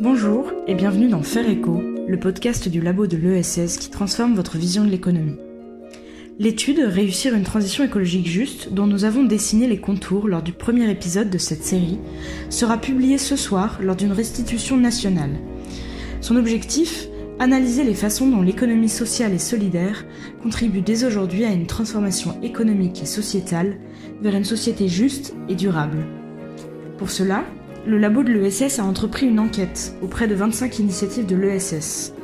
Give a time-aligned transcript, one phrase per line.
[0.00, 4.56] Bonjour et bienvenue dans Faire Écho, le podcast du labo de l'ESS qui transforme votre
[4.56, 5.36] vision de l'économie.
[6.38, 10.90] L'étude Réussir une transition écologique juste, dont nous avons dessiné les contours lors du premier
[10.90, 11.98] épisode de cette série,
[12.50, 15.38] sera publiée ce soir lors d'une restitution nationale.
[16.20, 20.04] Son objectif Analyser les façons dont l'économie sociale et solidaire
[20.42, 23.78] contribue dès aujourd'hui à une transformation économique et sociétale
[24.20, 26.06] vers une société juste et durable.
[26.98, 27.44] Pour cela,
[27.84, 32.14] le labo de l'ESS a entrepris une enquête auprès de 25 initiatives de l'ESS.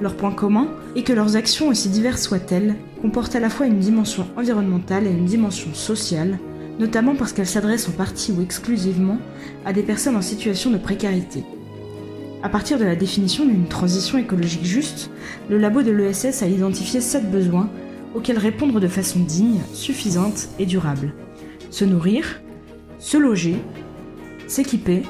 [0.00, 3.80] Leur point commun est que leurs actions, aussi diverses soient-elles, comportent à la fois une
[3.80, 6.38] dimension environnementale et une dimension sociale,
[6.78, 9.18] notamment parce qu'elles s'adressent en partie ou exclusivement
[9.64, 11.42] à des personnes en situation de précarité.
[12.44, 15.10] À partir de la définition d'une transition écologique juste,
[15.50, 17.68] le labo de l'ESS a identifié sept besoins
[18.14, 21.12] auxquels répondre de façon digne, suffisante et durable.
[21.70, 22.40] Se nourrir,
[23.00, 23.56] se loger,
[24.48, 25.02] s'équiper,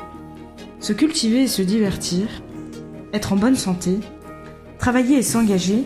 [0.81, 2.27] se cultiver et se divertir,
[3.13, 3.99] être en bonne santé,
[4.79, 5.85] travailler et s'engager,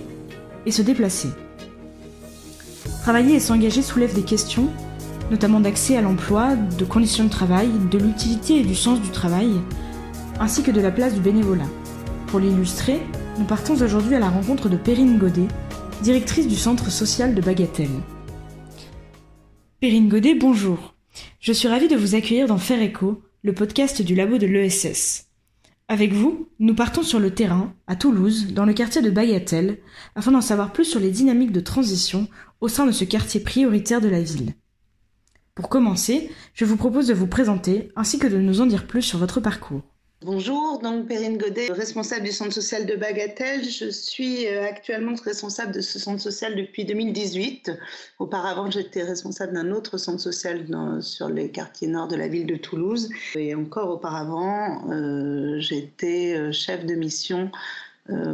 [0.67, 1.29] et se déplacer.
[3.03, 4.69] Travailler et s'engager soulève des questions,
[5.31, 9.53] notamment d'accès à l'emploi, de conditions de travail, de l'utilité et du sens du travail,
[10.41, 11.69] ainsi que de la place du bénévolat.
[12.29, 13.01] Pour l'illustrer,
[13.39, 15.49] nous partons aujourd'hui à la rencontre de Perrine Godet,
[16.03, 18.01] directrice du centre social de Bagatelle.
[19.81, 20.95] Perrine Godet, bonjour.
[21.41, 25.27] Je suis ravie de vous accueillir dans Faire Écho, le podcast du labo de l'ESS.
[25.89, 29.79] Avec vous, nous partons sur le terrain, à Toulouse, dans le quartier de Bagatelle,
[30.15, 32.29] afin d'en savoir plus sur les dynamiques de transition
[32.61, 34.55] au sein de ce quartier prioritaire de la ville.
[35.57, 39.03] Pour commencer, je vous propose de vous présenter ainsi que de nous en dire plus
[39.03, 39.83] sur votre parcours.
[40.25, 43.65] Bonjour, donc Perrine Godet, responsable du centre social de Bagatelle.
[43.65, 47.73] Je suis euh, actuellement responsable de ce centre social depuis 2018.
[48.21, 50.65] Auparavant, j'étais responsable d'un autre centre social
[51.01, 53.09] sur les quartiers nord de la ville de Toulouse.
[53.35, 57.51] Et encore auparavant, euh, j'étais euh, chef de mission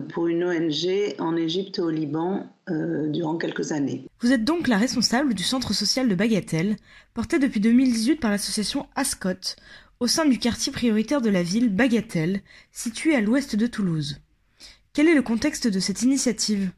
[0.08, 4.06] pour une ONG en Égypte et au Liban durant quelques années.
[4.20, 6.76] Vous êtes donc la responsable du centre social de Bagatelle,
[7.12, 9.56] porté depuis 2018 par l'association ASCOT,
[10.00, 12.42] au sein du quartier prioritaire de la ville, Bagatelle,
[12.72, 14.18] situé à l'ouest de Toulouse.
[14.92, 16.70] Quel est le contexte de cette initiative?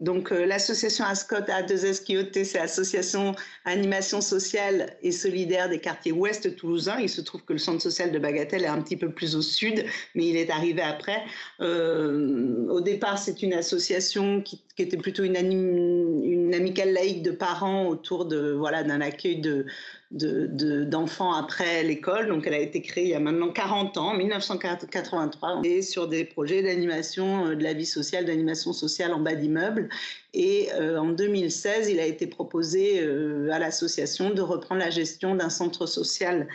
[0.00, 6.98] Donc euh, l'association ASCOT A2S c'est Association Animation Sociale et Solidaire des quartiers ouest toulousains.
[6.98, 9.42] Il se trouve que le centre social de Bagatelle est un petit peu plus au
[9.42, 9.84] sud,
[10.16, 11.22] mais il est arrivé après.
[11.60, 17.86] Euh, au départ, c'est une association qui, était plutôt une, une, amicale laïque de parents
[17.86, 19.66] autour de voilà d'un accueil de,
[20.14, 22.28] d'enfants après l'école.
[22.28, 26.24] Donc, elle a été créée il y a maintenant 40 ans, 1983, et sur des
[26.24, 29.88] projets d'animation euh, de la vie sociale, d'animation sociale en bas d'immeuble.
[30.32, 35.34] Et euh, en 2016, il a été proposé euh, à l'association de reprendre la gestion
[35.34, 36.48] d'un centre social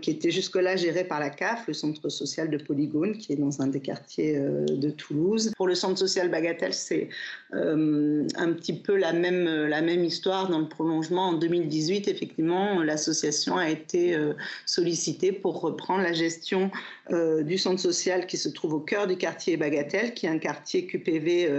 [0.00, 3.60] qui était jusque-là géré par la CAF, le centre social de Polygone, qui est dans
[3.60, 5.52] un des quartiers euh, de Toulouse.
[5.56, 7.08] Pour le centre social Bagatelle, c'est
[7.54, 11.28] euh, un petit peu la même, histoire dans le prolongement.
[11.28, 14.18] En 2018, effectivement, l'association a été
[14.66, 16.70] sollicitée pour reprendre la gestion
[17.10, 20.86] du centre social qui se trouve au cœur du quartier Bagatelle, qui est un quartier
[20.86, 21.50] QPV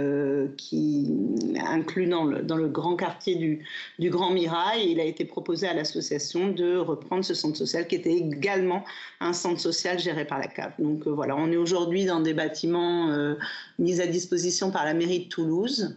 [0.56, 1.14] qui
[1.66, 3.60] inclut dans le, dans le grand quartier
[3.98, 4.90] du Grand Mirail.
[4.90, 8.84] Il a été proposé à l'association de reprendre ce centre social qui était également
[9.20, 10.78] un centre social géré par la CAF.
[10.80, 13.34] Donc euh, voilà, on est aujourd'hui dans des bâtiments euh,
[13.78, 15.96] mis à disposition par la mairie de Toulouse.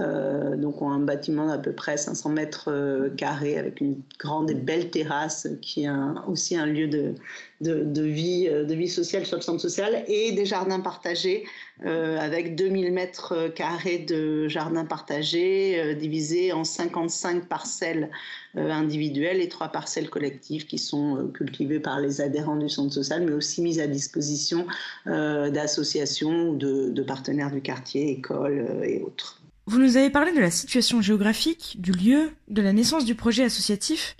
[0.00, 4.50] Euh, donc on a un bâtiment d'à peu près 500 mètres carrés avec une grande
[4.50, 5.90] et belle terrasse qui est
[6.26, 7.14] aussi un lieu de,
[7.60, 11.44] de, vie, sociale sur le centre social et des jardins partagés
[11.84, 18.10] avec 2000 mètres carrés de jardins partagés divisés en 55 parcelles
[18.56, 22.94] euh, individuelles et trois parcelles collectives qui sont euh, cultivées par les adhérents du centre
[22.94, 24.64] social, mais aussi mises à disposition
[25.08, 29.43] euh, d'associations ou de, partenaires du quartier, écoles et autres.
[29.66, 33.44] Vous nous avez parlé de la situation géographique, du lieu, de la naissance du projet
[33.44, 34.14] associatif.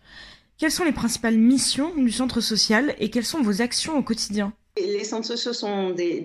[0.57, 4.55] Quelles sont les principales missions du centre social et quelles sont vos actions au quotidien?
[4.79, 6.21] Les centres sociaux sont des,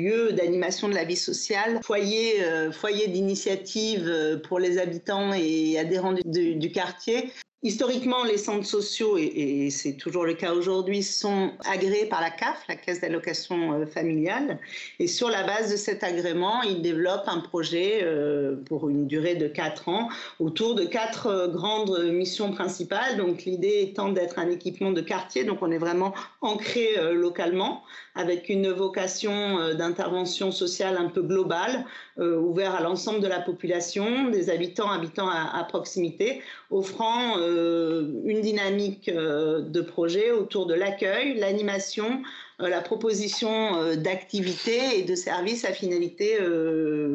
[0.00, 5.78] lieux d'animation de la vie sociale, foyers euh, foyer d'initiative euh, pour les habitants et
[5.78, 7.30] adhérents du quartier.
[7.62, 12.62] Historiquement, les centres sociaux, et, c'est toujours le cas aujourd'hui, sont agréés par la CAF,
[12.68, 14.60] la Caisse d'allocation euh, familiale.
[14.98, 19.36] Et sur la base de cet agrément, ils développent un projet euh, pour une durée
[19.36, 23.16] de quatre ans autour de quatre euh, grandes missions principales.
[23.16, 26.12] Donc l'idée étant d'être un équipement de quartier, donc on est vraiment
[26.42, 27.82] ancré localement
[28.16, 31.84] avec une vocation d'intervention sociale un peu globale,
[32.18, 36.40] ouvert à l'ensemble de la population, des habitants, habitants à, proximité,
[36.70, 42.22] offrant une dynamique de projet autour de l'accueil, l'animation,
[42.58, 46.38] la proposition d'activités et de services à finalité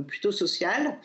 [0.07, 0.97] plutôt sociale.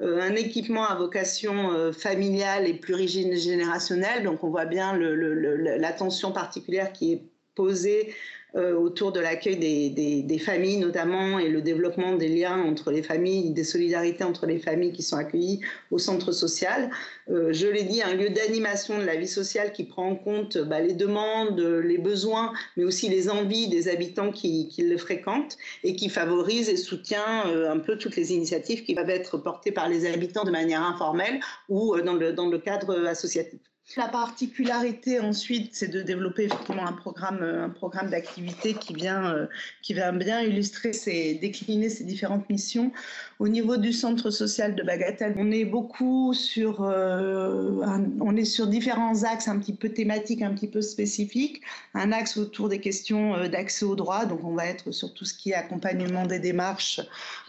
[0.00, 7.22] un équipement à vocation familiale et plurigénérationnelle, donc on voit bien l'attention particulière qui est
[7.54, 8.12] posée euh,
[8.54, 13.64] autour de l'accueil des, familles notamment et le développement des liens entre les familles, des
[13.64, 15.60] solidarités entre les familles qui sont accueillies
[15.90, 16.90] au centre social.
[17.30, 20.58] Euh, je l'ai dit, un lieu d'animation de la vie sociale qui prend en compte
[20.58, 25.96] bah, les demandes, les besoins, mais aussi les envies des habitants qui, le fréquentent et
[25.96, 29.88] qui favorise et soutient euh, un peu toutes les initiatives qui peuvent être portées par
[29.88, 33.60] les habitants de manière informelle ou dans le cadre associatif.
[33.98, 39.46] La particularité ensuite, c'est de développer effectivement un programme, un programme d'activité qui vient, euh,
[39.82, 42.92] qui va bien illustrer, ces, décliner ces différentes missions.
[43.38, 47.84] Au niveau du centre social de Bagatelle, on est beaucoup sur, euh,
[48.20, 51.60] on est sur différents axes un petit peu thématiques, un petit peu spécifiques.
[51.92, 55.26] Un axe autour des questions euh, d'accès aux droits, donc on va être sur tout
[55.26, 57.00] ce qui est accompagnement des démarches,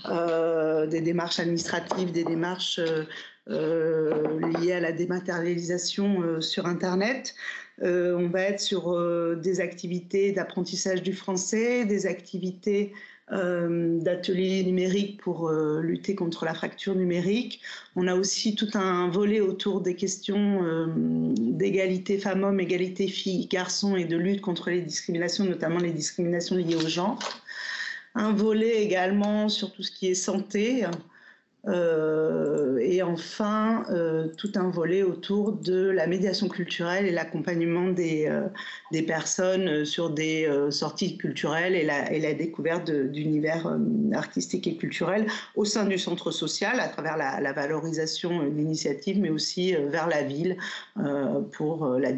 [0.03, 3.05] des démarches administratives, des démarches euh,
[3.47, 7.35] liées à la dématérialisation euh, sur Internet.
[7.83, 8.95] Euh, on va être sur
[9.35, 12.93] des activités d'apprentissage du français, des activités
[13.27, 17.59] d'ateliers numériques pour lutter contre la fracture numérique.
[17.95, 20.93] On a aussi tout un volet autour des questions
[21.35, 26.87] d'égalité femmes-hommes, égalité filles-garçons et de lutte contre les discriminations, notamment les discriminations liées au
[26.87, 27.17] genre.
[28.13, 30.85] Un volet également sur tout ce qui est santé,
[31.67, 38.27] euh, et enfin, euh, tout un volet autour de la médiation culturelle et l'accompagnement des,
[38.27, 43.77] euh, personnes sur des sorties culturelles et la, découverte d'univers
[44.13, 49.29] artistiques et culturels au sein du centre social à travers la, la valorisation d'initiatives, mais
[49.29, 50.57] aussi vers la ville
[51.51, 52.11] pour la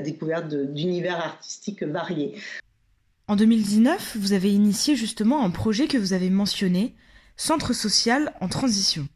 [0.00, 2.34] découverte d'univers artistiques variés.
[3.28, 6.94] En 2019, vous avez initié justement un projet que vous avez mentionné,
[7.36, 9.08] Centre social en transition.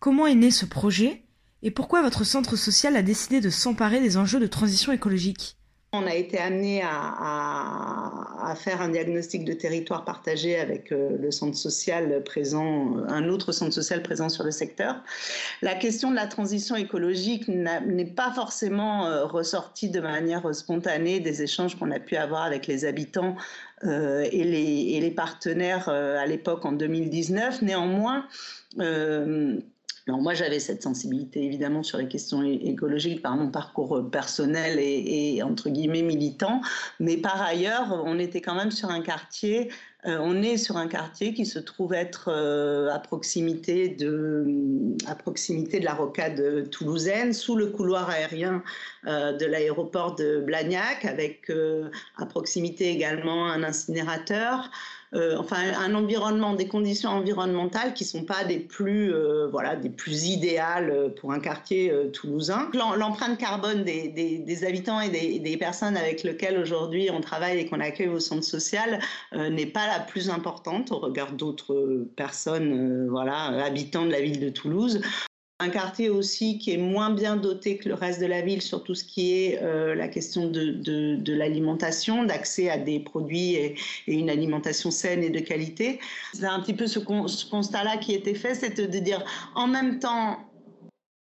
[0.00, 1.24] Comment est né ce projet
[1.62, 5.56] et pourquoi votre centre social a décidé de s'emparer des enjeux de transition écologique?
[5.94, 11.56] On a été amené à, faire un diagnostic de territoire partagé avec euh, le centre
[11.56, 15.02] social présent, un autre centre social présent sur le secteur.
[15.62, 21.42] La question de la transition écologique n'est pas forcément euh, ressortie de manière spontanée des
[21.42, 23.34] échanges qu'on a pu avoir avec les habitants
[23.84, 27.62] euh, et, les, partenaires à l'époque en 2019.
[27.62, 28.26] Néanmoins,
[30.06, 34.78] alors moi, j'avais cette sensibilité évidemment sur les questions écologiques par mon parcours euh, personnel
[34.78, 36.60] et, entre guillemets militant,
[37.00, 39.70] mais par ailleurs, on était quand même sur un quartier.
[40.06, 44.44] Euh, on est sur un quartier qui se trouve être euh, à proximité de
[45.06, 48.62] à proximité de la rocade toulousaine, sous le couloir aérien
[49.06, 51.50] de l'aéroport de Blagnac, avec
[52.16, 54.70] à proximité également un incinérateur.
[55.14, 59.88] Euh, enfin un environnement, des conditions environnementales qui sont pas des plus, euh, voilà, des
[59.88, 62.68] plus idéales pour un quartier euh, toulousain.
[62.72, 68.08] L'empreinte carbone des, habitants et des, personnes avec lesquelles aujourd'hui on travaille et qu'on accueille
[68.08, 68.98] au centre social
[69.32, 74.48] n'est pas la plus importante au regard d'autres personnes, voilà, habitants de la ville de
[74.48, 75.00] Toulouse.
[75.64, 78.84] Un quartier aussi qui est moins bien doté que le reste de la ville sur
[78.84, 83.74] tout ce qui est euh, la question de, de, l'alimentation, d'accès à des produits et,
[84.06, 86.00] une alimentation saine et de qualité.
[86.34, 90.38] C'est un petit peu ce, constat-là qui était fait, c'est de dire en même temps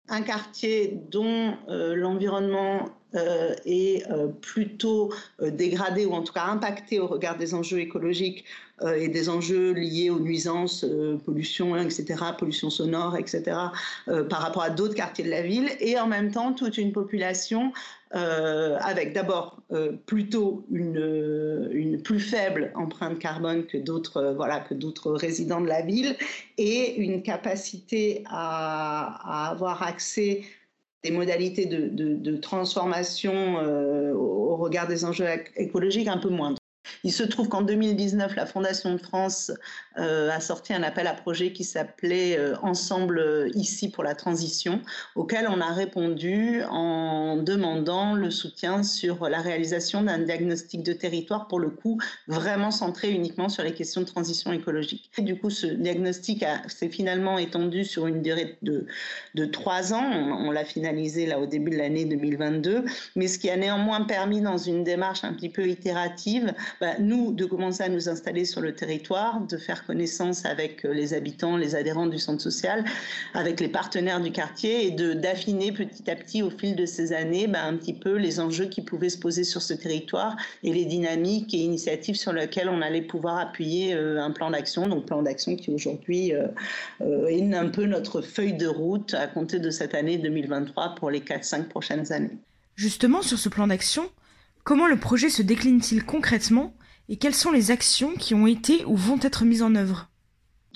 [0.08, 4.04] un quartier dont euh, l'environnement euh, est
[4.40, 8.44] plutôt dégradé ou en tout cas impacté au regard des enjeux écologiques
[8.96, 13.56] et des enjeux liés aux nuisances, euh, pollution, etc., pollution sonore, etc.,
[14.08, 16.92] euh, par rapport à d'autres quartiers de la ville, et en même temps toute une
[16.92, 17.72] population
[18.14, 19.62] avec d'abord
[20.04, 26.14] plutôt une, plus faible empreinte carbone que d'autres voilà, que d'autres résidents de la ville,
[26.58, 30.42] et une capacité à, avoir accès
[31.02, 33.56] des modalités de, transformation
[34.14, 36.61] au regard des enjeux écologiques un peu moindres.
[37.04, 39.52] Il se trouve qu'en 2019, la Fondation de France
[39.98, 44.14] euh, a sorti un appel à projet qui s'appelait euh, Ensemble euh, ici pour la
[44.14, 44.80] transition,
[45.16, 51.48] auquel on a répondu en demandant le soutien sur la réalisation d'un diagnostic de territoire,
[51.48, 55.10] pour le coup, vraiment centré uniquement sur les questions de transition écologique.
[55.18, 58.86] Et du coup, ce diagnostic s'est finalement étendu sur une durée de,
[59.34, 60.04] de trois ans.
[60.04, 62.84] On, l'a finalisé là au début de l'année 2022,
[63.16, 67.32] mais ce qui a néanmoins permis, dans une démarche un petit peu itérative, bah, nous,
[67.32, 71.74] de commencer à nous installer sur le territoire, de faire connaissance avec les habitants, les
[71.74, 72.84] adhérents du centre social,
[73.34, 77.46] avec les partenaires du quartier et d'affiner petit à petit au fil de ces années
[77.46, 80.84] bah, un petit peu les enjeux qui pouvaient se poser sur ce territoire et les
[80.84, 84.86] dynamiques et initiatives sur lesquelles on allait pouvoir appuyer un plan d'action.
[84.86, 86.32] Donc plan d'action qui aujourd'hui
[87.00, 91.20] est un peu notre feuille de route à compter de cette année 2023 pour les
[91.20, 92.36] 4-5 prochaines années.
[92.76, 94.10] Justement, sur ce plan d'action,
[94.64, 96.74] comment le projet se décline-t-il concrètement?
[97.12, 100.08] Et quelles sont les actions qui ont été ou vont être mises en œuvre?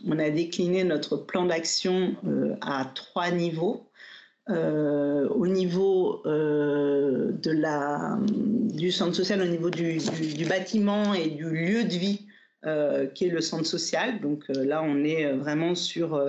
[0.07, 3.89] On a décliné notre plan d'action euh, à trois niveaux.
[4.51, 9.99] Euh, au niveau euh, du centre social, au niveau du,
[10.47, 12.27] bâtiment et du lieu de vie
[13.15, 14.21] qui est le centre social.
[14.21, 16.21] Donc là, on est vraiment sur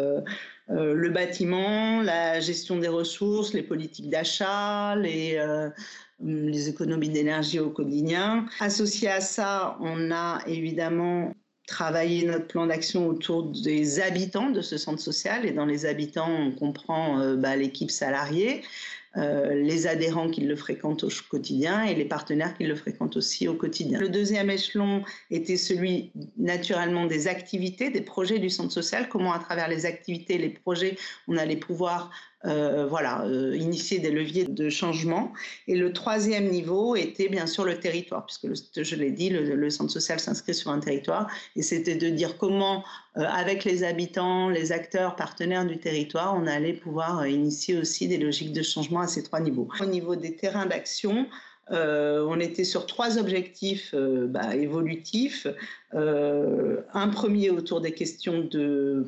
[0.69, 5.39] le bâtiment, la gestion des ressources, les politiques d'achat, les,
[6.23, 8.45] les économies d'énergie au quotidien.
[8.59, 11.33] Associé à ça, on a évidemment
[11.67, 15.45] travaillé notre plan d'action autour des habitants de ce centre social.
[15.45, 18.63] Et dans les habitants, on comprend euh, bah, l'équipe salariée,
[19.17, 23.47] euh, les adhérents qui le fréquentent au quotidien et les partenaires qui le fréquentent aussi
[23.47, 23.99] au quotidien.
[23.99, 29.39] Le deuxième échelon était celui naturellement des activités, des projets du centre social, comment à
[29.39, 30.97] travers les activités, les projets,
[31.27, 35.33] on allait pouvoir euh, voilà, euh, initier des leviers de changement.
[35.67, 39.91] Et le troisième niveau était bien sûr le territoire, puisque je l'ai dit, le, centre
[39.91, 42.83] social s'inscrit sur un territoire, et c'était de dire comment,
[43.17, 48.17] euh, avec les habitants, les acteurs, partenaires du territoire, on allait pouvoir initier aussi des
[48.17, 49.67] logiques de changement à ces trois niveaux.
[49.79, 51.27] Au niveau des terrains d'action,
[51.71, 55.47] euh, on était sur trois objectifs euh, bah, évolutifs.
[55.93, 59.05] Euh, un premier autour des questions de,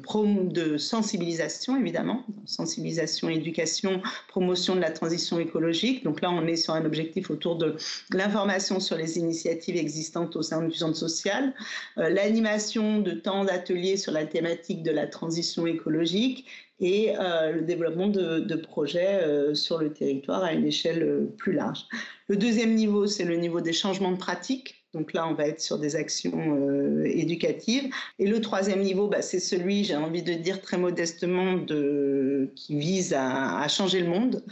[0.51, 6.03] de sensibilisation, évidemment, sensibilisation, éducation, promotion de la transition écologique.
[6.03, 7.75] Donc là, on est sur un objectif autour de
[8.13, 11.53] l'information sur les initiatives existantes au sein du centre social,
[11.97, 16.45] l'animation de temps d'ateliers sur la thématique de la transition écologique
[16.79, 21.53] et euh, le développement de, projets euh, sur le territoire à une échelle euh, plus
[21.53, 21.85] large.
[22.27, 24.75] Le deuxième niveau, c'est le niveau des changements de pratiques.
[24.93, 27.93] Donc là, on va être sur des actions éducatives.
[28.17, 32.75] Et le troisième niveau, bah, c'est celui, j'ai envie de dire très modestement, de, qui
[32.75, 34.43] vise à changer le monde.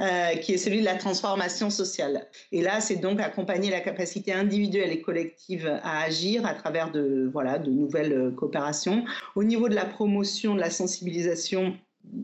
[0.00, 2.26] Euh, qui est celui de la transformation sociale.
[2.50, 7.30] Et là, c'est donc accompagner la capacité individuelle et collective à agir à travers de,
[7.32, 9.04] voilà, de nouvelles euh, coopérations.
[9.36, 11.76] Au niveau de la promotion, de la sensibilisation,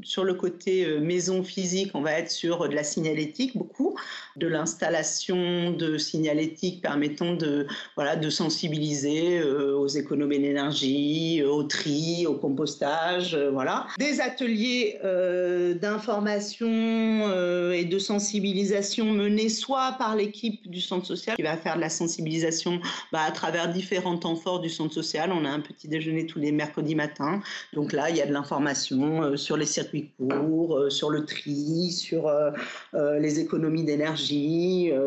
[0.02, 3.96] sur le côté euh, maison physique, on va être sur de la signalétique beaucoup,
[4.40, 12.26] de l'installation de signalétique permettant de, voilà, de sensibiliser euh, aux économies d'énergie, au tri,
[12.26, 13.86] au compostage, euh, voilà.
[13.98, 14.98] Des ateliers
[15.80, 16.68] d'information
[17.72, 21.90] et de sensibilisation menés soit par l'équipe du centre social qui va faire de la
[21.90, 22.80] sensibilisation
[23.12, 25.30] bah, à travers différents temps forts du centre social.
[25.32, 27.40] On a un petit déjeuner tous les mercredis matins.
[27.72, 31.90] Donc là, il y a de l'information sur les circuits courts, euh, sur le tri,
[31.90, 32.50] sur euh,
[32.94, 34.29] euh, les économies d'énergie.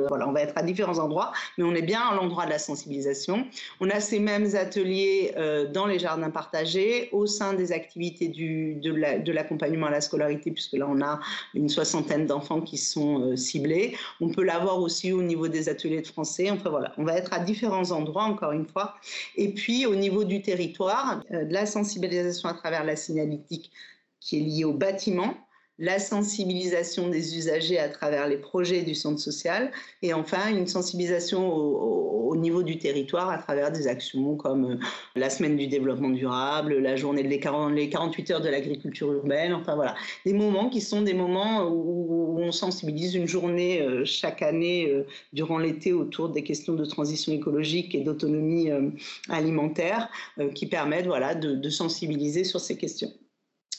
[0.08, 2.60] Voilà, on va être à différents endroits, mais on est bien à l'endroit de la
[2.60, 3.46] sensibilisation.
[3.80, 5.34] On a ces mêmes ateliers
[5.74, 10.88] dans les jardins partagés, au sein des activités de l'accompagnement à la scolarité, puisque là
[10.90, 11.20] on a
[11.54, 13.96] une soixantaine d'enfants qui sont ciblés.
[14.22, 16.50] On peut l'avoir aussi au niveau des ateliers de français.
[16.52, 18.96] Enfin voilà, on va être à différents endroits, encore une fois.
[19.36, 23.72] Et puis au niveau du territoire, de la sensibilisation à travers la signalétique
[24.20, 25.34] qui est lié au bâtiment,
[25.80, 29.72] la sensibilisation des usagers à travers les projets du centre social
[30.04, 34.76] et enfin une sensibilisation au, niveau du territoire à travers des actions comme euh,
[35.16, 39.96] la semaine du développement durable, la journée des 48 heures de l'agriculture urbaine, enfin voilà,
[40.26, 45.06] des moments qui sont des moments où on sensibilise une journée euh, chaque année euh,
[45.32, 48.72] durant l'été autour des questions de transition écologique et d'autonomie
[49.30, 50.10] alimentaire
[50.56, 53.12] qui permettent voilà, de sensibiliser sur ces questions.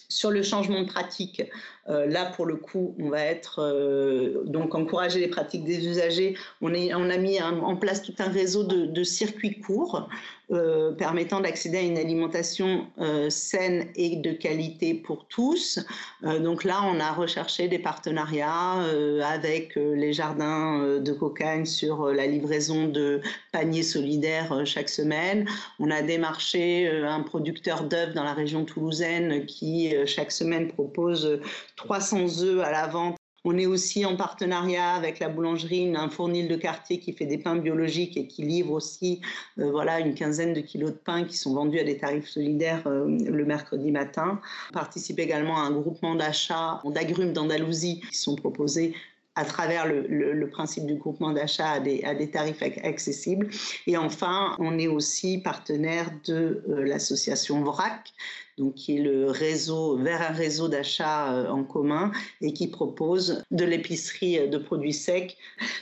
[0.09, 1.43] Sur le changement de pratique,
[1.89, 6.37] euh, là pour le coup, on va être euh, donc encourager les pratiques des usagers.
[6.63, 10.09] On, a mis en place tout un réseau de circuits courts
[10.51, 12.87] euh, permettant d'accéder à une alimentation
[13.29, 15.81] saine et de qualité pour tous.
[16.23, 18.83] Donc là, on a recherché des partenariats
[19.23, 23.21] avec les jardins de Cocagne sur la livraison de
[23.53, 25.47] paniers solidaires chaque semaine.
[25.79, 31.41] On a démarché un producteur d'œufs dans la région toulousaine qui chaque semaine propose
[31.77, 33.17] 300 œufs à la vente
[33.47, 37.37] on est aussi en partenariat avec la boulangerie, un fournil de quartier qui fait des
[37.37, 39.21] pains biologiques et qui livre aussi
[39.59, 42.83] euh, voilà, une quinzaine de kilos de pain qui sont vendus à des tarifs solidaires
[42.87, 44.41] euh, le mercredi matin.
[44.71, 48.95] On participe également à un groupement d'achat d'agrumes d'Andalousie qui sont proposés
[49.37, 53.51] à travers le, principe du groupement d'achat à des, à des, tarifs accessibles.
[53.89, 58.13] Et enfin, on est aussi partenaire de l'association VRAC,
[58.59, 63.43] donc qui est le réseau vers un réseau d'achat euh, en commun et qui propose
[63.51, 65.37] de l'épicerie euh, de produits secs.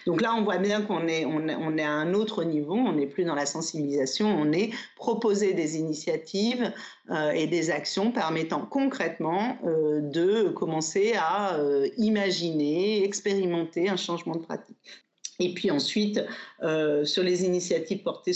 [0.06, 3.06] Donc là, on voit bien qu'on est, on, est à un autre niveau, on n'est
[3.06, 6.72] plus dans la sensibilisation, on est proposer des initiatives
[7.10, 11.58] euh, et des actions permettant concrètement de commencer à
[11.96, 14.76] imaginer, expérimenter un changement de pratique.
[15.38, 16.22] Et puis ensuite,
[16.62, 18.32] euh, sur les initiatives portées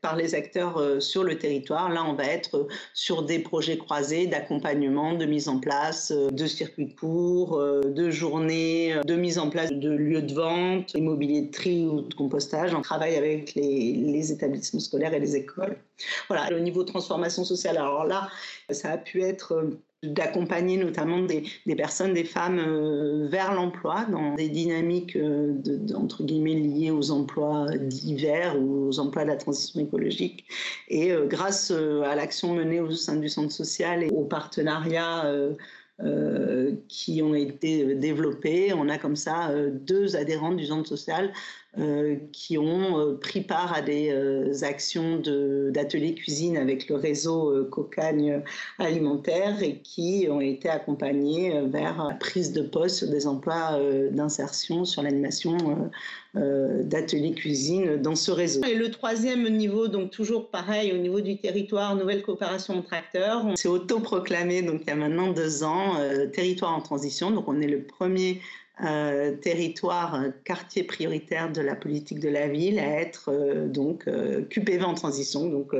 [0.00, 4.26] par les acteurs euh, sur le territoire, là, on va être sur des projets croisés
[4.26, 9.70] d'accompagnement, de mise en place euh, de circuits courts, de journées, de mise en place
[9.70, 12.74] de lieux de vente, immobilier de tri ou de compostage.
[12.74, 15.76] On travaille avec les, les établissements scolaires et les écoles.
[16.28, 17.76] Voilà, le niveau transformation sociale.
[17.76, 18.28] Alors là,
[18.70, 19.70] ça a pu être
[20.02, 21.44] d'accompagner notamment des,
[21.76, 25.54] personnes, des femmes euh, vers l'emploi dans des dynamiques euh,
[25.94, 30.46] entre guillemets liées aux emplois divers ou aux emplois de la transition écologique.
[30.88, 35.30] Et euh, grâce à l'action menée au sein du centre social et au partenariat
[36.88, 41.30] qui ont été développés, on a comme ça deux adhérentes du centre social
[42.32, 45.22] qui ont euh, pris part à des euh, actions
[45.70, 48.42] d'ateliers cuisine avec le réseau Cocagne
[48.78, 53.78] alimentaire et qui ont été accompagnés vers la prise de poste sur des emplois
[54.10, 55.56] d'insertion sur l'animation
[56.34, 58.62] d'ateliers cuisine dans ce réseau.
[58.64, 63.44] Et le troisième niveau, donc toujours pareil au niveau du territoire, nouvelle coopération entre acteurs,
[63.44, 65.96] on s'est autoproclamé donc il y a maintenant deux ans
[66.32, 67.30] territoire en transition.
[67.30, 68.40] Donc on est le premier
[68.82, 74.08] euh, territoire, euh, quartier prioritaire de la politique de la ville à être euh, donc
[74.48, 75.46] QPV en transition.
[75.46, 75.72] Donc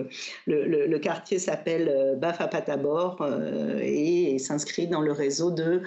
[0.47, 3.27] le, quartier s'appelle Bafa Patabor
[3.81, 5.83] et, et s'inscrit dans le réseau de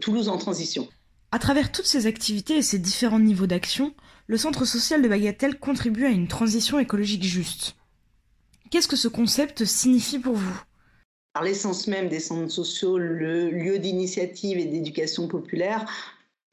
[0.00, 0.88] Toulouse en transition.
[1.32, 3.92] À travers toutes ces activités et ces différents niveaux d'action,
[4.28, 7.74] le centre social de Bagatelle contribue à une transition écologique juste.
[8.70, 10.62] Qu'est-ce que ce concept signifie pour vous?
[11.32, 15.84] Par l'essence même des centres sociaux, le lieu d'initiative et d'éducation populaire,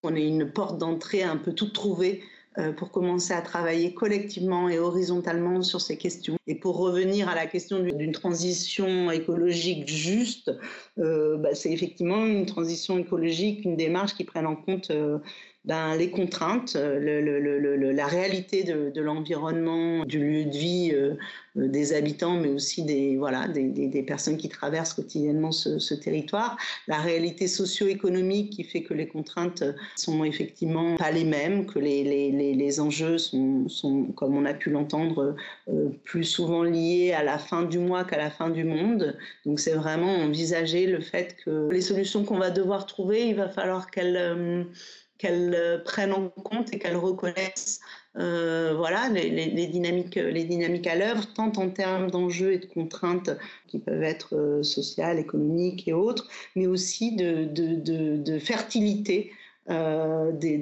[0.03, 2.21] on est une porte d'entrée un peu toute trouvée
[2.57, 6.35] euh, pour commencer à travailler collectivement et horizontalement sur ces questions.
[6.47, 10.51] Et pour revenir à la question d'une transition écologique juste,
[10.99, 15.19] euh, bah, c'est effectivement une transition écologique, une démarche qui prenne en compte euh,
[15.63, 21.13] ben, les contraintes, euh, la réalité de, l'environnement, du lieu de vie euh,
[21.55, 26.97] euh, des habitants, mais aussi des, voilà, des, personnes qui traversent quotidiennement ce, territoire, la
[26.97, 29.63] réalité socio-économique qui fait que les contraintes
[29.95, 34.71] sont effectivement pas les mêmes, que les, les, enjeux sont, sont, comme on a pu
[34.71, 35.35] l'entendre,
[36.03, 39.15] plus souvent liés à la fin du mois qu'à la fin du monde.
[39.45, 43.49] Donc c'est vraiment envisager le fait que les solutions qu'on va devoir trouver, il va
[43.49, 44.65] falloir qu'elles
[45.21, 47.79] qu'elles euh, prennent en compte et qu'elles reconnaissent
[48.17, 53.29] euh, voilà, les, dynamiques, les dynamiques à l'œuvre, tant en termes d'enjeux et de contraintes
[53.67, 59.31] qui peuvent être euh, sociales, économiques et autres, mais aussi de fertilité
[59.69, 60.59] euh, des,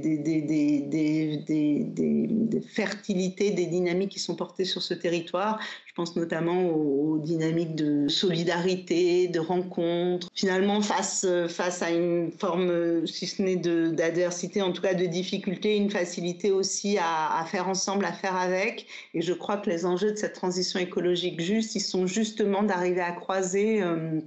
[2.67, 5.59] fertilités, des dynamiques qui sont portées sur ce territoire.
[5.85, 10.29] Je pense notamment aux, dynamiques de solidarité, de rencontre.
[10.33, 15.77] Finalement, face, face à une forme, si ce n'est d'adversité, en tout cas de difficulté,
[15.77, 18.88] une facilité aussi à, faire ensemble, à faire avec.
[19.13, 23.01] Et je crois que les enjeux de cette transition écologique juste, ils sont justement d'arriver
[23.01, 23.81] à croiser.
[23.81, 24.21] Euh,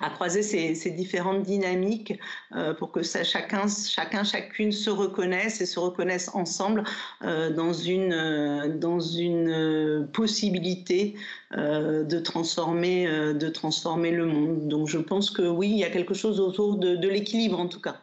[0.00, 2.18] à croiser ces, différentes dynamiques
[2.54, 6.84] euh, pour que chacun, chacun, chacune se reconnaisse et se reconnaisse ensemble
[7.22, 11.14] euh, dans une, euh, dans une possibilité
[11.52, 14.66] de, transformer, de transformer le monde.
[14.66, 17.80] Donc je pense que oui, il y a quelque chose autour de, l'équilibre en tout
[17.80, 18.00] cas,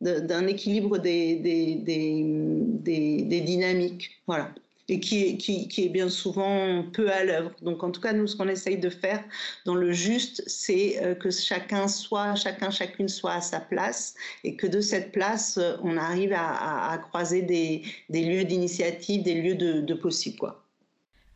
[0.00, 4.22] d'un équilibre des, des, des, des dynamiques.
[4.26, 4.50] Voilà
[4.88, 5.38] et qui
[5.78, 7.52] est, bien souvent peu à l'œuvre.
[7.62, 9.24] Donc en tout cas, nous, ce qu'on essaye de faire
[9.64, 14.56] dans le juste, c'est euh, que chacun soit, chacun, chacune soit à sa place et
[14.56, 19.94] que de cette place, euh, on arrive à, croiser des, lieux d'initiative, des lieux de,
[19.94, 20.52] possible.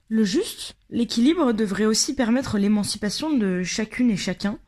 [0.08, 4.58] Le juste, l'équilibre devrait aussi permettre l'émancipation de chacune et chacun,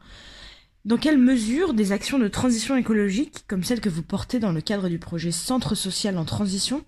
[0.84, 4.62] dans quelle mesure des actions de transition écologique, comme celles que vous portez dans le
[4.62, 6.84] cadre du projet Centre social en transition,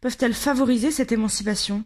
[0.00, 1.84] peuvent-elles favoriser cette émancipation?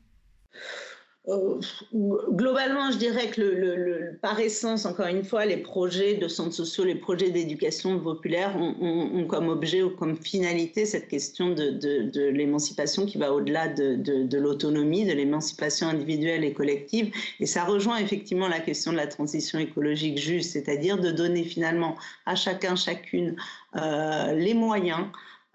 [1.92, 6.94] Globalement, je dirais que par essence, encore une fois, les projets de centres sociaux, les
[6.94, 13.32] projets d'éducation populaire ont, comme objet ou comme finalité cette question de, l'émancipation qui va
[13.32, 17.12] au-delà de, l'autonomie, de l'émancipation individuelle et collective.
[17.38, 21.96] Et ça rejoint effectivement la question de la transition écologique juste, c'est-à-dire de donner finalement
[22.26, 23.36] à chacun, chacune
[23.76, 25.06] euh, les moyens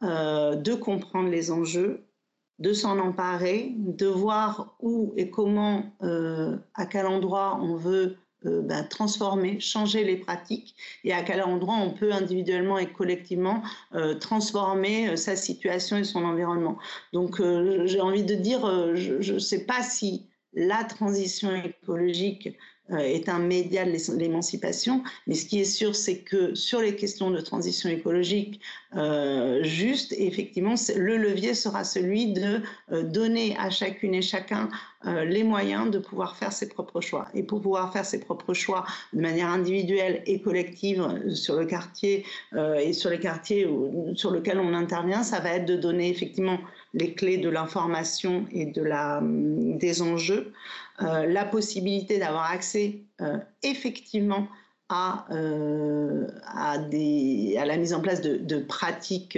[0.02, 2.05] de comprendre les enjeux,
[2.60, 5.84] de s'en emparer, de voir où et comment,
[6.74, 11.76] à quel endroit on veut euh, bah, transformer, changer les pratiques et à quel endroit
[11.76, 13.63] on peut individuellement et collectivement
[13.96, 16.78] euh, transformer euh, sa situation et son environnement.
[17.12, 17.41] Donc
[17.86, 22.52] j'ai envie de dire, je ne sais pas si la transition écologique euh,
[22.89, 27.32] est un média de l'émancipation, mais ce qui est sûr, c'est que sur les questions
[27.32, 28.62] de transition écologique
[28.95, 34.69] euh, juste, effectivement, le levier sera celui de euh, donner à chacune et chacun
[35.28, 37.28] les moyens de pouvoir faire ses propres choix.
[37.36, 42.26] Et pour pouvoir faire ses propres choix de manière individuelle et collective sur le quartier
[42.58, 43.69] et sur les quartiers
[44.15, 46.58] sur lesquels on intervient, ça va être de donner effectivement
[46.95, 53.38] les clés de l'information et de la, des enjeux, euh, la possibilité d'avoir accès euh,
[53.64, 54.48] effectivement
[54.88, 59.38] à, euh, à, la mise en place de, de pratiques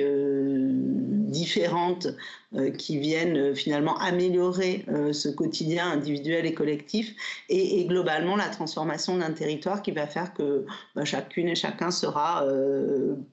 [1.30, 2.08] différentes
[2.78, 7.15] qui viennent finalement améliorer ce quotidien individuel et collectif
[7.48, 10.65] et, globalement la transformation d'un territoire qui va faire que
[10.96, 12.46] bah, chacune et chacun sera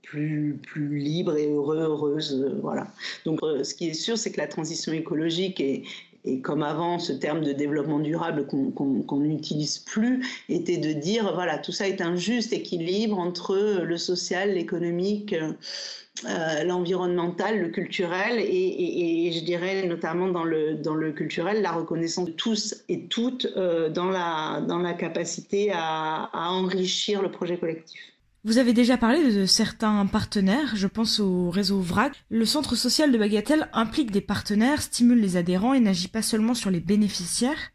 [0.03, 2.55] plus, plus libre et heureux, heureuse.
[2.63, 2.87] voilà.
[3.25, 5.83] Donc ce qui est sûr, c'est que la transition écologique est,
[6.25, 11.59] et comme avant, ce terme de développement durable qu'on n'utilise plus était de dire, voilà,
[11.59, 19.33] tout ça est un juste équilibre entre le social, l'économique, euh, l'environnemental, le culturel, et,
[19.33, 23.91] je dirais notamment dans le, dans le culturel, la reconnaissance de tous et toutes euh,
[23.91, 28.14] dans, la, dans la capacité à enrichir le projet collectif.
[28.47, 32.13] Vous avez déjà parlé de certains partenaires, je pense au réseau VRAC.
[32.29, 36.53] Le centre social de Bagatelle implique des partenaires, stimule les adhérents et n'agit pas seulement
[36.53, 37.71] sur les bénéficiaires.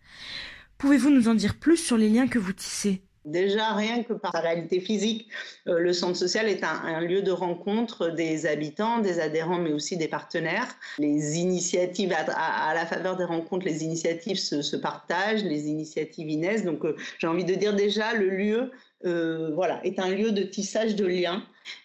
[0.78, 3.02] Pouvez-vous nous en dire plus sur les liens que vous tissez?
[3.26, 5.28] Déjà, rien que par sa réalité physique,
[5.68, 9.98] euh, le centre social est un, lieu de rencontre des habitants, des adhérents, mais aussi
[9.98, 10.68] des partenaires.
[11.00, 16.64] Les initiatives, à, la faveur des rencontres, les initiatives se, partagent, les initiatives naissent.
[16.64, 18.72] Donc, euh, j'ai envie de dire déjà, le lieu
[19.06, 21.44] euh, voilà, est un lieu de tissage de liens.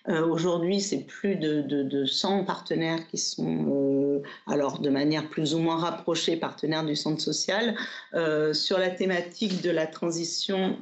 [0.08, 5.54] Euh, aujourd'hui, c'est plus de, de, 100 partenaires qui sont, euh, alors de manière plus
[5.54, 7.76] ou moins rapprochée, partenaires du centre social.
[8.52, 10.76] sur la thématique de la transition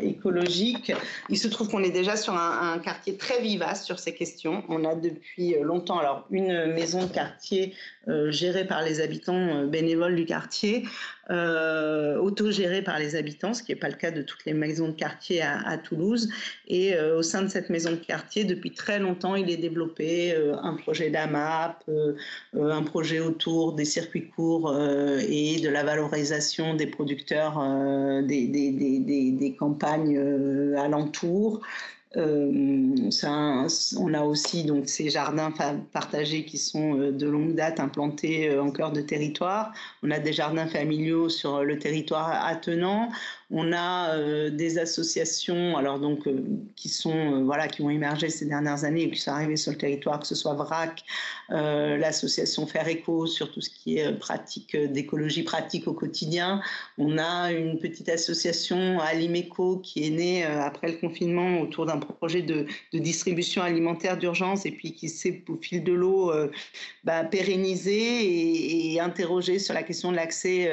[0.00, 0.92] écologique,
[1.28, 4.62] il se trouve qu'on est déjà sur un, un, quartier très vivace sur ces questions.
[4.68, 7.74] On a depuis longtemps alors une maison de quartier
[8.28, 10.84] gérée par les habitants bénévoles du quartier,
[11.30, 14.88] euh, autogérée par les habitants, ce qui n'est pas le cas de toutes les maisons
[14.88, 16.28] de quartier à, Toulouse.
[16.66, 20.32] Et euh, au sein de cette maison de quartier, depuis très longtemps, il est développé
[20.34, 21.84] euh, un projet d'AMAP,
[22.54, 27.60] un projet autour des circuits courts et de la valorisation des producteurs
[28.22, 30.18] des, des, campagnes
[30.76, 31.60] alentours.
[32.16, 33.08] Euh,
[33.96, 35.52] on a aussi donc ces jardins
[35.92, 39.72] partagés qui sont euh, de longue date implantés euh, en cœur de territoire.
[40.02, 43.10] On a des jardins familiaux sur le territoire attenant.
[43.52, 46.40] On a euh, des associations, alors donc euh,
[46.76, 49.72] qui sont euh, voilà qui ont émergé ces dernières années et qui sont arrivées sur
[49.72, 51.04] le territoire, que ce soit VRAC,
[51.48, 56.62] l'association Faire Éco sur tout ce qui est pratique d'écologie pratique au quotidien.
[56.96, 62.42] On a une petite association Alimeco qui est née après le confinement autour d'un projet
[62.42, 66.32] de, distribution alimentaire d'urgence et puis qui s'est au fil de l'eau
[67.02, 70.70] bah, pérennisé et, et interrogé sur la question de l'accès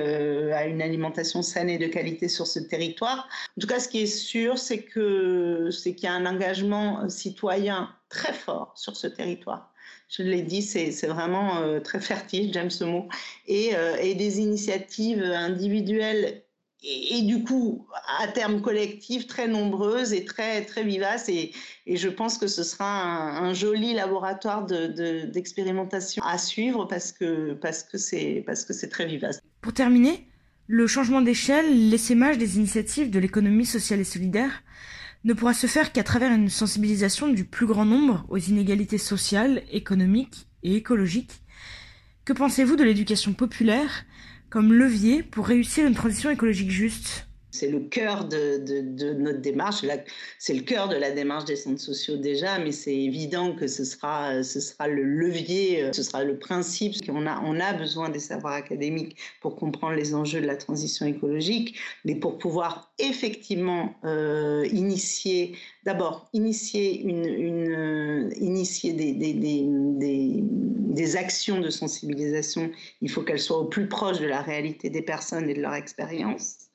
[0.53, 3.27] à une alimentation saine et de qualité sur ce territoire.
[3.57, 7.09] En tout cas, ce qui est sûr, c'est que c'est qu'il y a un engagement
[7.09, 9.73] citoyen très fort sur ce territoire.
[10.09, 13.09] Je l'ai dit, c'est vraiment euh, très fertile, j'aime ce mot,
[13.45, 16.43] et, euh, et, des initiatives individuelles
[16.83, 17.87] et, du coup,
[18.19, 21.27] à terme collectif, très nombreuses et très, très vivaces.
[21.27, 21.51] Et,
[21.85, 27.53] et je pense que ce sera un, joli laboratoire d'expérimentation de, à suivre parce que
[27.53, 29.41] parce que c'est très vivace.
[29.61, 30.27] Pour terminer,
[30.67, 34.63] le changement d'échelle, l'essaimage des initiatives de l'économie sociale et solidaire
[35.23, 39.63] ne pourra se faire qu'à travers une sensibilisation du plus grand nombre aux inégalités sociales,
[39.71, 41.41] économiques et écologiques.
[42.25, 44.03] Que pensez-vous de l'éducation populaire
[44.49, 47.26] comme levier pour réussir une transition écologique juste?
[47.51, 49.85] C'est le cœur de, notre démarche,
[50.37, 53.85] c'est le cœur de la démarche des centres sociaux déjà, mais c'est évident que ce
[53.85, 56.95] sera, le levier, ce sera le principe.
[57.09, 62.15] On a, besoin des savoirs académiques pour comprendre les enjeux de la transition écologique, mais
[62.15, 67.03] pour pouvoir effectivement euh, initier, d'abord initier,
[68.93, 69.13] des,
[70.97, 75.01] des actions de sensibilisation, il faut qu'elles soient au plus proche de la réalité des
[75.01, 76.66] personnes et de leur expérience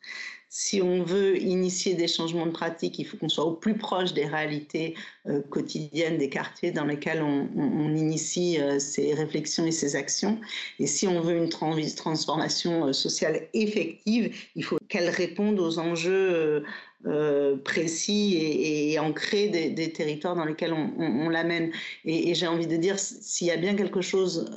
[0.54, 4.12] Si on veut initier des changements de pratique, il faut qu'on soit au plus proche
[4.12, 4.94] des réalités
[5.26, 10.38] euh, quotidiennes des quartiers dans lesquels on, initie euh, ces réflexions et ces actions.
[10.78, 16.64] Et si on veut une transformation euh, sociale effective, il faut qu'elle réponde aux enjeux
[17.64, 21.72] précis et, ancrés des, territoires dans lesquels on, l'amène.
[22.04, 24.54] Et, j'ai envie de dire, s'il y a bien quelque chose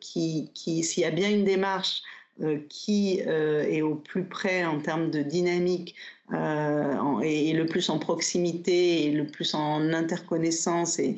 [0.00, 2.25] qui, s'il y a bien une démarche euh,
[2.68, 5.94] qui euh, est au plus près en termes de dynamique
[6.34, 10.98] euh, et, le plus en proximité et le plus en interconnaissance.
[10.98, 11.16] Et,